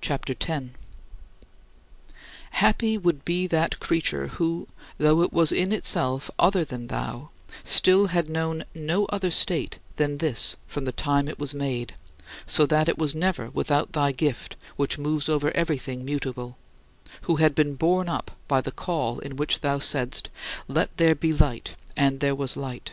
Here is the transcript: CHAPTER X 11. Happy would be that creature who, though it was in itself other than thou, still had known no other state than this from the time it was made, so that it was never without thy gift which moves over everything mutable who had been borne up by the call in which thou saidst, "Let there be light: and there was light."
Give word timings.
CHAPTER 0.00 0.34
X 0.34 0.46
11. 0.46 0.76
Happy 2.52 2.96
would 2.96 3.24
be 3.24 3.48
that 3.48 3.80
creature 3.80 4.28
who, 4.28 4.68
though 4.98 5.20
it 5.22 5.32
was 5.32 5.50
in 5.50 5.72
itself 5.72 6.30
other 6.38 6.64
than 6.64 6.86
thou, 6.86 7.30
still 7.64 8.06
had 8.06 8.30
known 8.30 8.64
no 8.72 9.06
other 9.06 9.32
state 9.32 9.80
than 9.96 10.18
this 10.18 10.56
from 10.68 10.84
the 10.84 10.92
time 10.92 11.26
it 11.26 11.40
was 11.40 11.54
made, 11.54 11.94
so 12.46 12.66
that 12.66 12.88
it 12.88 12.98
was 12.98 13.16
never 13.16 13.50
without 13.50 13.90
thy 13.94 14.12
gift 14.12 14.54
which 14.76 14.96
moves 14.96 15.28
over 15.28 15.50
everything 15.56 16.04
mutable 16.04 16.56
who 17.22 17.34
had 17.34 17.52
been 17.56 17.74
borne 17.74 18.08
up 18.08 18.30
by 18.46 18.60
the 18.60 18.70
call 18.70 19.18
in 19.18 19.34
which 19.34 19.60
thou 19.60 19.78
saidst, 19.80 20.28
"Let 20.68 20.96
there 20.98 21.16
be 21.16 21.32
light: 21.32 21.72
and 21.96 22.20
there 22.20 22.36
was 22.36 22.56
light." 22.56 22.92